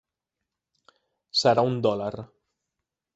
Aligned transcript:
Serà 1.43 1.65
un 1.73 1.77
dòlar. 1.87 2.11